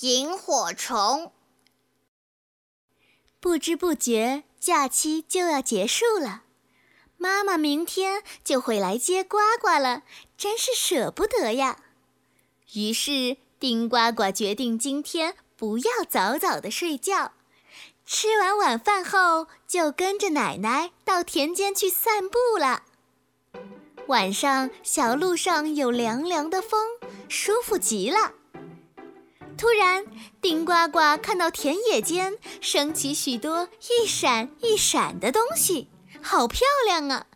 [0.00, 1.32] 萤火虫。
[3.40, 6.42] 不知不觉，假期就要结束了，
[7.16, 10.02] 妈妈明天就会来接呱呱了，
[10.36, 11.78] 真是舍不得呀。
[12.74, 17.32] 于是，丁呱呱决定今天不要早早的睡觉，
[18.04, 22.82] 吃完晚饭后就跟着奶奶到田间去散步了。
[24.08, 26.98] 晚上，小路上有凉凉的风，
[27.28, 28.34] 舒服极了。
[29.58, 30.04] 突然，
[30.40, 35.88] 丁呱呱看到田野间升起许多一闪一闪的东西，
[36.22, 37.26] 好漂亮啊，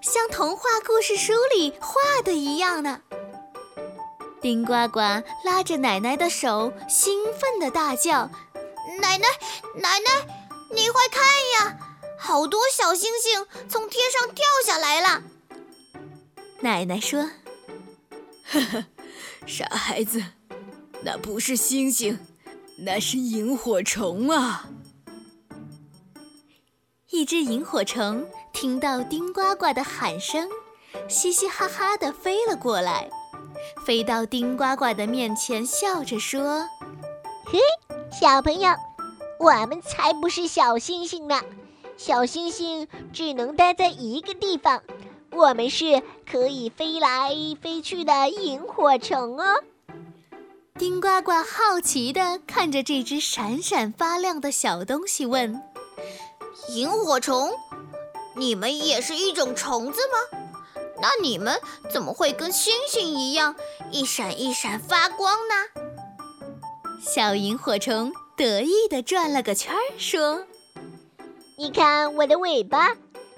[0.00, 3.00] 像童话故事书里画的一样呢。
[4.40, 5.00] 丁呱呱
[5.44, 8.30] 拉着奶奶的手，兴奋地大叫
[9.00, 9.26] ：“奶奶，
[9.74, 10.26] 奶奶，
[10.70, 11.24] 你快看
[11.58, 11.78] 呀，
[12.18, 15.22] 好多小星星从天上掉下来了！”
[16.60, 17.30] 奶奶说
[18.46, 18.84] ：“呵呵，
[19.46, 20.22] 傻孩子。”
[21.04, 22.18] 那不是星星，
[22.78, 24.70] 那是萤火虫啊！
[27.10, 30.48] 一只萤火虫听到丁呱呱的喊声，
[31.06, 33.10] 嘻嘻哈哈地飞了过来，
[33.84, 36.66] 飞到丁呱呱的面前，笑着说
[37.44, 37.58] ：“嘿，
[38.10, 38.70] 小朋友，
[39.38, 41.38] 我们才不是小星星呢！
[41.98, 44.82] 小星星只能待在一个地方，
[45.32, 49.62] 我们是可以飞来飞去的萤火虫哦。”
[50.76, 55.62] 丁呱呱好奇地看着这只闪闪发亮的小东西，问
[56.70, 57.52] ：“萤火虫，
[58.34, 60.40] 你们也是一种虫子吗？
[61.00, 61.60] 那你们
[61.92, 63.54] 怎么会跟星星一样
[63.92, 65.54] 一闪一闪发光呢？”
[67.00, 70.44] 小萤火虫得意地转了个圈儿，说
[71.56, 72.96] ：“你看我的尾巴，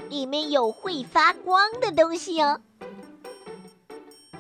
[0.08, 2.62] 里面有会发光的东西哦。”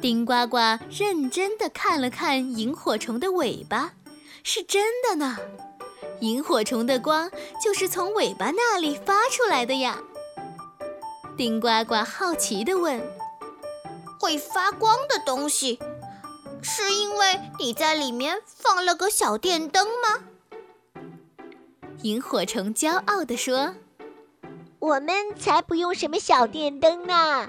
[0.00, 0.58] 丁呱呱
[0.90, 3.94] 认真地看了看萤火虫的尾巴，
[4.42, 5.36] 是真的呢。
[6.20, 7.30] 萤火虫的光
[7.62, 9.98] 就是从尾巴那里发出来的呀。
[11.36, 13.02] 丁呱呱好奇地问
[14.20, 15.78] ：“会发光的东西，
[16.62, 21.02] 是因为你在里面放了个小电灯吗？”
[22.02, 23.74] 萤火虫骄傲地说
[24.78, 27.48] ：“我们才不用什么小电灯呢。”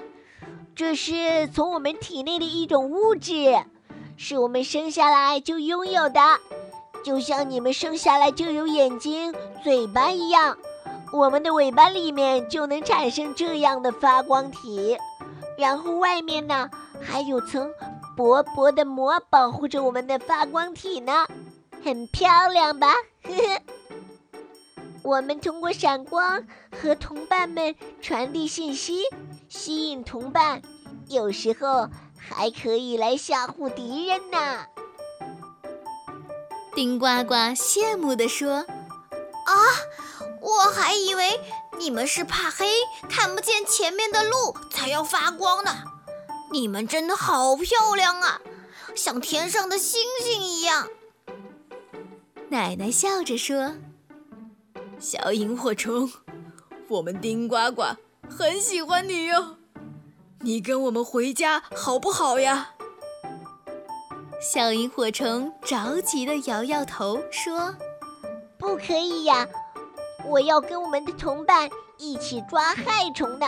[0.78, 3.34] 这是从我们体内的一种物质，
[4.16, 6.20] 是我们生下来就拥有的，
[7.04, 9.34] 就像你们生下来就有眼睛、
[9.64, 10.56] 嘴巴一样，
[11.12, 14.96] 我们的尾巴里面就能产生这样的发光体，
[15.58, 16.70] 然后外面呢
[17.02, 17.72] 还有层
[18.16, 21.26] 薄薄的膜保护着我们的发光体呢，
[21.84, 22.94] 很漂亮吧？
[23.24, 23.62] 呵呵。
[25.02, 29.02] 我们通过闪光和同伴们传递信息。
[29.50, 30.62] 吸引同伴，
[31.08, 34.66] 有时候还可以来吓唬敌人呢。
[36.76, 38.66] 丁呱呱羡慕地说
[39.48, 39.54] ：“啊，
[40.42, 41.40] 我还以为
[41.80, 42.68] 你们是怕黑，
[43.10, 45.72] 看不见前面的路才要发光呢。
[46.52, 48.42] 你们真的好漂亮啊，
[48.96, 50.88] 像天上的星星一样。”
[52.50, 53.76] 奶奶笑着说
[55.00, 56.12] ：“小萤火虫，
[56.90, 57.84] 我们丁呱呱。”
[58.30, 59.58] 很喜欢你哟，
[60.42, 62.72] 你跟我们回家好不好呀？
[64.40, 67.74] 小萤火虫着急地摇摇头说
[68.60, 69.48] ：“不可以呀，
[70.26, 73.48] 我要跟我们的同伴一起抓害虫呢。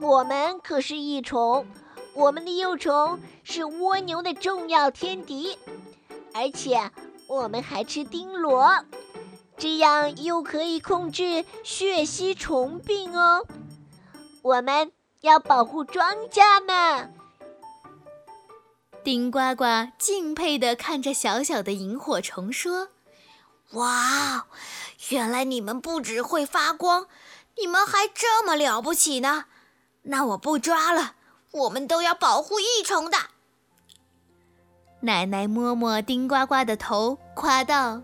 [0.00, 1.66] 我们可是益虫，
[2.14, 5.58] 我们的幼虫是蜗牛的重要天敌，
[6.34, 6.90] 而且
[7.26, 8.84] 我们还吃丁螺，
[9.56, 13.46] 这样又可以控制血吸虫病哦。”
[14.48, 17.10] 我们要保护庄稼呢。
[19.04, 19.64] 丁呱呱
[19.98, 22.88] 敬佩地看着小小的萤火虫说
[23.72, 24.46] ：“哇，
[25.10, 27.08] 原来你们不只会发光，
[27.58, 29.44] 你们还这么了不起呢！
[30.04, 31.16] 那我不抓了，
[31.50, 33.18] 我们都要保护益虫的。”
[35.02, 38.00] 奶奶摸摸丁呱呱的头，夸道：“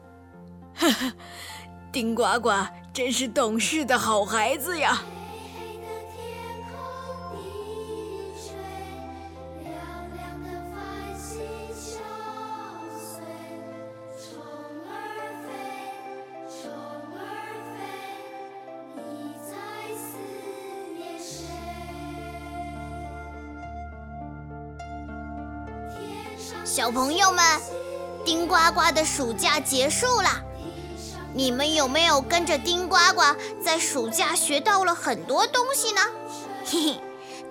[0.76, 1.12] 哈哈，
[1.90, 2.50] 丁呱呱
[2.92, 5.02] 真是懂事的好孩子呀！”
[26.74, 27.44] 小朋友们，
[28.24, 30.28] 丁呱呱的暑假结束了，
[31.32, 33.22] 你们有没有跟着丁呱呱
[33.64, 36.00] 在暑假学到了很多东西呢？
[36.64, 37.00] 嘿嘿，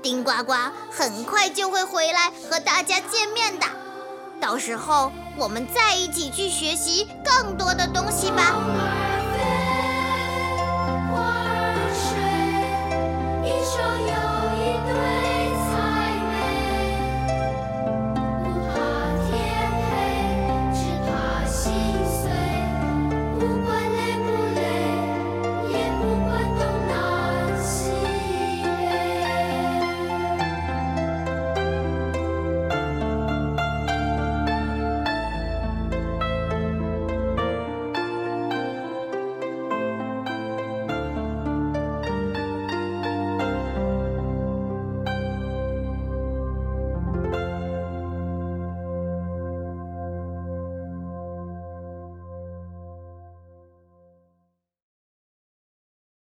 [0.02, 0.52] 丁呱呱
[0.92, 3.66] 很快就会回来和大家见面的，
[4.42, 8.93] 到时候我们再一起去学习更多的东西吧。